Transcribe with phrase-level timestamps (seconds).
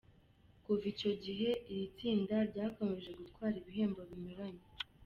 [0.63, 4.65] Kuva icyo gihe iri tsinda ryakomeje gutwara ibihembo binyuranye.